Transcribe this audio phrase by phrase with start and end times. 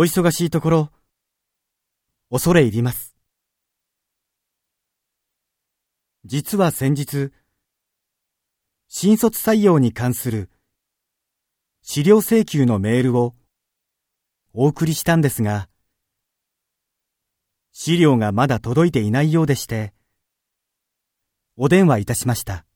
[0.00, 0.90] お忙しいところ、
[2.30, 3.16] 恐れ入ります。
[6.24, 7.32] 実は先日、
[8.86, 10.50] 新卒採用に関する
[11.82, 13.34] 資料請求のメールを
[14.52, 15.68] お送りしたんですが、
[17.72, 19.92] 資料がまだ届いていないようでして、
[21.56, 22.67] お電話いたしました。